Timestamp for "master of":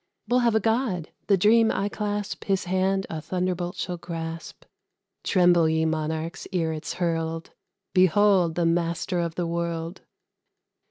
8.65-9.35